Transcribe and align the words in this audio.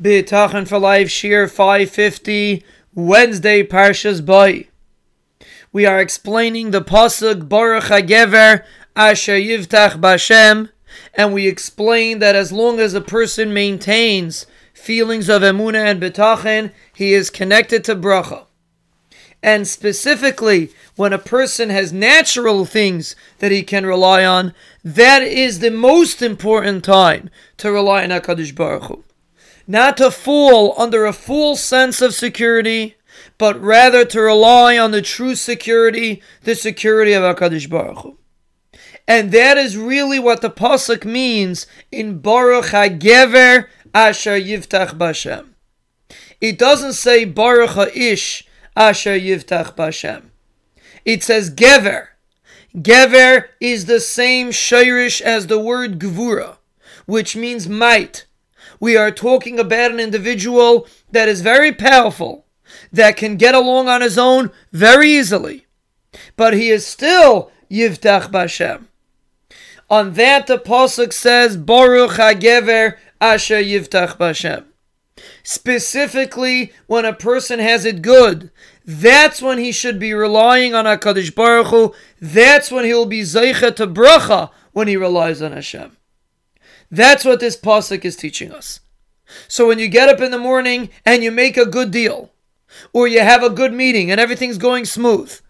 Bitachon 0.00 0.68
for 0.68 0.78
Life, 0.78 1.10
Shir 1.10 1.48
550, 1.48 2.62
Wednesday, 2.94 3.62
Parshas 3.62 4.24
Bo. 4.24 4.64
We 5.72 5.86
are 5.86 5.98
explaining 6.02 6.70
the 6.70 6.82
Pasuk 6.82 7.48
Baruch 7.48 7.84
HaGever 7.84 8.62
Asher 8.94 9.38
Yivtach 9.38 9.98
Bashem, 9.98 10.68
and 11.14 11.32
we 11.32 11.48
explain 11.48 12.18
that 12.18 12.34
as 12.34 12.52
long 12.52 12.78
as 12.78 12.92
a 12.92 13.00
person 13.00 13.54
maintains 13.54 14.44
feelings 14.74 15.30
of 15.30 15.40
Emunah 15.40 15.92
and 15.92 16.02
Bitachon, 16.02 16.72
he 16.94 17.14
is 17.14 17.30
connected 17.30 17.82
to 17.84 17.96
Bracha. 17.96 18.44
And 19.42 19.66
specifically, 19.66 20.72
when 20.96 21.14
a 21.14 21.18
person 21.18 21.70
has 21.70 21.90
natural 21.90 22.66
things 22.66 23.16
that 23.38 23.50
he 23.50 23.62
can 23.62 23.86
rely 23.86 24.26
on, 24.26 24.52
that 24.84 25.22
is 25.22 25.60
the 25.60 25.70
most 25.70 26.20
important 26.20 26.84
time 26.84 27.30
to 27.56 27.72
rely 27.72 28.04
on 28.04 28.10
HaKadosh 28.10 28.54
Baruch 28.54 28.84
Hu 28.84 29.04
not 29.66 29.96
to 29.96 30.10
fall 30.10 30.74
under 30.78 31.04
a 31.04 31.12
false 31.12 31.60
sense 31.60 32.00
of 32.00 32.14
security, 32.14 32.96
but 33.38 33.60
rather 33.60 34.04
to 34.04 34.20
rely 34.20 34.78
on 34.78 34.90
the 34.90 35.02
true 35.02 35.34
security, 35.34 36.22
the 36.42 36.54
security 36.54 37.12
of 37.12 37.22
HaKadosh 37.22 37.68
Baruch 37.68 37.98
Hu. 37.98 38.18
And 39.08 39.30
that 39.32 39.56
is 39.56 39.76
really 39.76 40.18
what 40.18 40.40
the 40.40 40.50
pasuk 40.50 41.04
means 41.04 41.66
in 41.92 42.18
Baruch 42.18 42.66
HaGever 42.66 43.66
Asher 43.94 44.38
Yivtach 44.38 44.96
Bashem. 44.98 45.50
It 46.40 46.58
doesn't 46.58 46.94
say 46.94 47.24
Baruch 47.24 47.70
HaIsh 47.70 48.44
Asher 48.76 49.18
Yivtach 49.18 49.74
Bashem. 49.74 50.30
It 51.04 51.22
says 51.22 51.54
Gever. 51.54 52.08
Gever 52.76 53.46
is 53.60 53.86
the 53.86 54.00
same 54.00 54.50
shoresh 54.50 55.20
as 55.20 55.46
the 55.46 55.58
word 55.58 55.98
Gvura, 55.98 56.58
which 57.06 57.36
means 57.36 57.68
might, 57.68 58.26
we 58.80 58.96
are 58.96 59.10
talking 59.10 59.58
about 59.58 59.90
an 59.90 60.00
individual 60.00 60.86
that 61.10 61.28
is 61.28 61.40
very 61.40 61.72
powerful, 61.72 62.46
that 62.92 63.16
can 63.16 63.36
get 63.36 63.54
along 63.54 63.88
on 63.88 64.00
his 64.00 64.18
own 64.18 64.50
very 64.72 65.10
easily, 65.10 65.66
but 66.36 66.54
he 66.54 66.68
is 66.68 66.86
still 66.86 67.50
Yivtach 67.70 68.30
Bashem. 68.30 68.86
On 69.88 70.14
that, 70.14 70.46
the 70.46 70.58
pasuk 70.58 71.12
says, 71.12 71.56
Baruch 71.56 72.12
Hagever 72.12 72.96
Asher 73.20 73.62
Yivtach 73.62 74.16
Bashem. 74.16 74.64
Specifically, 75.42 76.72
when 76.86 77.04
a 77.04 77.12
person 77.12 77.58
has 77.60 77.84
it 77.84 78.02
good, 78.02 78.50
that's 78.84 79.40
when 79.40 79.58
he 79.58 79.72
should 79.72 79.98
be 79.98 80.12
relying 80.12 80.74
on 80.74 80.84
Hakadosh 80.84 81.34
Baruch 81.34 81.68
Hu. 81.68 81.94
That's 82.20 82.70
when 82.70 82.84
he 82.84 82.92
will 82.92 83.06
be 83.06 83.22
zeicha 83.22 83.74
to 83.76 83.86
bracha 83.86 84.50
when 84.72 84.88
he 84.88 84.96
relies 84.96 85.40
on 85.40 85.52
Hashem. 85.52 85.96
That's 86.90 87.24
what 87.24 87.40
this 87.40 87.56
pasuk 87.56 88.04
is 88.04 88.16
teaching 88.16 88.52
us. 88.52 88.80
So 89.48 89.66
when 89.66 89.78
you 89.78 89.88
get 89.88 90.08
up 90.08 90.20
in 90.20 90.30
the 90.30 90.38
morning 90.38 90.90
and 91.04 91.22
you 91.22 91.30
make 91.30 91.56
a 91.56 91.66
good 91.66 91.90
deal, 91.90 92.32
or 92.92 93.08
you 93.08 93.20
have 93.20 93.42
a 93.42 93.50
good 93.50 93.72
meeting 93.72 94.10
and 94.10 94.20
everything's 94.20 94.58
going 94.58 94.84
smooth, 94.84 95.40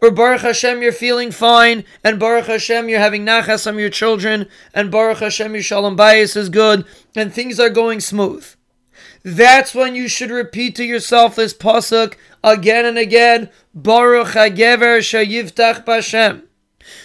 or 0.00 0.10
Baruch 0.10 0.42
Hashem 0.42 0.82
you're 0.82 0.92
feeling 0.92 1.30
fine, 1.30 1.84
and 2.02 2.20
Baruch 2.20 2.46
Hashem 2.46 2.88
you're 2.88 3.00
having 3.00 3.24
nachas 3.24 3.66
on 3.66 3.78
your 3.78 3.90
children, 3.90 4.48
and 4.72 4.90
Baruch 4.90 5.18
Hashem 5.18 5.54
your 5.54 5.62
shalom 5.62 5.96
bayis 5.96 6.36
is 6.36 6.48
good, 6.48 6.84
and 7.16 7.32
things 7.32 7.58
are 7.58 7.70
going 7.70 8.00
smooth. 8.00 8.46
That's 9.24 9.74
when 9.74 9.94
you 9.94 10.06
should 10.06 10.30
repeat 10.30 10.76
to 10.76 10.84
yourself 10.84 11.36
this 11.36 11.54
pasuk 11.54 12.14
again 12.42 12.84
and 12.84 12.98
again. 12.98 13.48
Baruch 13.74 14.28
Hagever 14.28 15.00
Shayivtach 15.00 15.84
Bashem. 15.84 16.42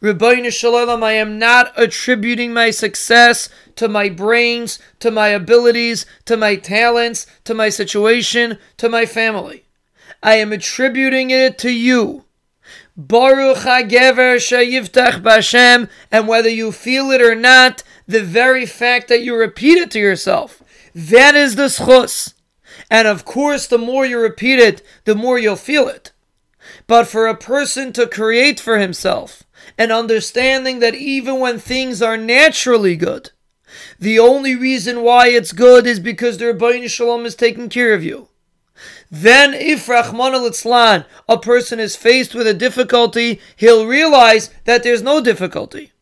Ribono 0.00 0.50
Shel 0.50 0.72
Olam, 0.72 1.02
I 1.02 1.12
am 1.12 1.38
not 1.38 1.72
attributing 1.76 2.52
my 2.52 2.70
success 2.70 3.48
to 3.76 3.88
my 3.88 4.08
brains, 4.08 4.78
to 4.98 5.10
my 5.10 5.28
abilities, 5.28 6.06
to 6.24 6.36
my 6.36 6.56
talents, 6.56 7.26
to 7.44 7.54
my 7.54 7.68
situation, 7.68 8.58
to 8.76 8.88
my 8.88 9.06
family. 9.06 9.64
I 10.22 10.34
am 10.36 10.52
attributing 10.52 11.30
it 11.30 11.58
to 11.58 11.70
you. 11.70 12.24
Baruch 12.96 13.58
HaGever 13.58 14.36
Shayivtach 14.36 15.22
Bashem, 15.22 15.88
and 16.10 16.28
whether 16.28 16.50
you 16.50 16.72
feel 16.72 17.10
it 17.10 17.22
or 17.22 17.34
not, 17.34 17.82
the 18.06 18.22
very 18.22 18.66
fact 18.66 19.08
that 19.08 19.22
you 19.22 19.34
repeat 19.34 19.78
it 19.78 19.90
to 19.92 19.98
yourself, 19.98 20.62
that 20.94 21.34
is 21.34 21.54
the 21.56 21.66
zchus. 21.66 22.34
And 22.90 23.06
of 23.06 23.24
course, 23.24 23.66
the 23.66 23.78
more 23.78 24.04
you 24.04 24.18
repeat 24.18 24.58
it, 24.58 24.82
the 25.04 25.14
more 25.14 25.38
you'll 25.38 25.56
feel 25.56 25.88
it. 25.88 26.12
But 26.86 27.06
for 27.06 27.26
a 27.26 27.36
person 27.36 27.92
to 27.94 28.06
create 28.06 28.60
for 28.60 28.78
himself 28.78 29.44
an 29.78 29.92
understanding 29.92 30.80
that 30.80 30.94
even 30.94 31.38
when 31.38 31.58
things 31.58 32.02
are 32.02 32.16
naturally 32.16 32.96
good, 32.96 33.30
the 33.98 34.18
only 34.18 34.56
reason 34.56 35.02
why 35.02 35.28
it's 35.28 35.52
good 35.52 35.86
is 35.86 36.00
because 36.00 36.38
the 36.38 36.46
Ribono 36.46 36.88
Shel 36.88 37.08
Olam 37.08 37.24
is 37.24 37.34
taking 37.34 37.68
care 37.68 37.94
of 37.94 38.02
you. 38.02 38.28
Then, 39.10 39.54
if 39.54 39.88
Rahman 39.88 40.34
al 40.34 41.04
a 41.28 41.38
person 41.38 41.80
is 41.80 41.96
faced 41.96 42.34
with 42.34 42.46
a 42.46 42.54
difficulty, 42.54 43.40
he'll 43.56 43.86
realize 43.86 44.50
that 44.64 44.82
there's 44.82 45.02
no 45.02 45.20
difficulty. 45.20 45.92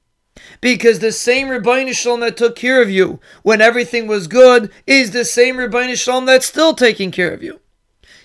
Because 0.60 0.98
the 0.98 1.12
same 1.12 1.48
Ribono 1.48 1.92
Shel 1.94 2.16
Olam 2.16 2.20
that 2.20 2.36
took 2.36 2.56
care 2.56 2.82
of 2.82 2.90
you 2.90 3.20
when 3.42 3.60
everything 3.60 4.06
was 4.06 4.26
good 4.26 4.70
is 4.86 5.10
the 5.10 5.24
same 5.24 5.56
Ribono 5.56 5.96
Shel 5.96 6.20
Olam 6.20 6.26
that's 6.26 6.46
still 6.46 6.74
taking 6.74 7.10
care 7.10 7.32
of 7.32 7.42
you. 7.42 7.60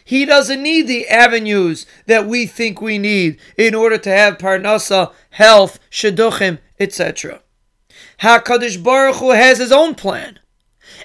He 0.04 0.26
doesn't 0.26 0.62
need 0.62 0.88
the 0.88 1.08
avenues 1.08 1.86
that 2.08 2.28
we 2.28 2.46
think 2.46 2.82
we 2.82 2.98
need 2.98 3.40
in 3.58 3.74
order 3.74 3.98
to 3.98 4.10
have 4.10 4.38
parnasa, 4.38 5.14
health, 5.32 5.80
shidduchim, 5.90 6.60
etc. 6.80 7.42
HaKadosh 8.20 8.84
Baruch 8.84 9.18
Hu 9.18 9.32
has 9.32 9.58
his 9.58 9.72
own 9.72 9.96
plan. 9.96 10.40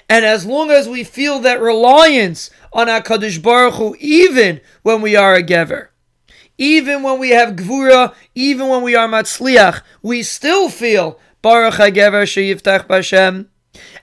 And 0.09 0.25
as 0.25 0.45
long 0.45 0.71
as 0.71 0.89
we 0.89 1.03
feel 1.03 1.39
that 1.39 1.61
reliance 1.61 2.49
on 2.73 2.87
HaKadosh 2.87 3.41
Baruch 3.41 3.75
Hu, 3.75 3.95
even 3.99 4.61
when 4.83 5.01
we 5.01 5.15
are 5.15 5.35
a 5.35 5.43
Gever, 5.43 5.87
even 6.57 7.03
when 7.03 7.19
we 7.19 7.29
have 7.29 7.55
Gvura, 7.55 8.13
even 8.35 8.67
when 8.67 8.83
we 8.83 8.95
are 8.95 9.07
Matzliach, 9.07 9.81
we 10.01 10.21
still 10.23 10.69
feel 10.69 11.19
Baruch 11.41 11.75
HaGever 11.75 12.23
Sheyiftach 12.23 12.87
Bashem 12.87 13.47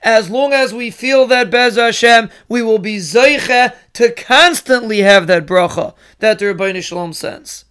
as 0.03 0.29
long 0.29 0.53
as 0.53 0.73
we 0.73 0.89
feel 0.89 1.25
that 1.27 1.49
Bez 1.49 1.75
Hashem, 1.75 2.29
we 2.47 2.61
will 2.61 2.79
be 2.79 2.97
Zeiche 2.97 3.73
to 3.93 4.11
constantly 4.11 4.99
have 4.99 5.27
that 5.27 5.45
bracha 5.45 5.93
that 6.19 6.39
the 6.39 6.45
Ribono 6.45 6.81
Shel 6.81 6.99
Olam 6.99 7.13
sends. 7.13 7.65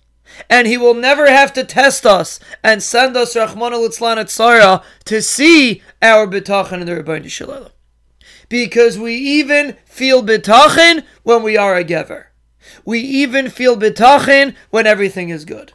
And 0.50 0.66
he 0.66 0.76
will 0.76 0.94
never 0.94 1.30
have 1.30 1.52
to 1.54 1.64
test 1.64 2.04
us 2.04 2.38
and 2.62 2.82
send 2.82 3.16
us 3.16 3.34
Rahman 3.34 3.72
al 3.72 3.88
Tzara 3.88 4.84
to 5.04 5.22
see 5.22 5.82
our 6.02 6.26
bitachon 6.26 6.80
in 6.80 6.86
the 6.86 6.92
Ribono 6.92 7.30
Shel 7.30 7.48
Olam. 7.48 7.70
Because 8.48 8.98
we 8.98 9.14
even 9.14 9.76
feel 9.86 10.22
bitachon 10.22 11.04
when 11.22 11.42
we 11.42 11.56
are 11.56 11.76
a 11.76 11.84
gever. 11.84 12.26
We 12.84 13.00
even 13.00 13.48
feel 13.48 13.76
bitachon 13.76 14.54
when 14.70 14.86
everything 14.86 15.30
is 15.30 15.44
good. 15.44 15.72